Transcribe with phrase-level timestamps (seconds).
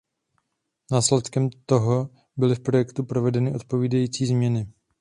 [0.91, 4.71] Následkem toho byly v projektu provedeny odpovídající změny.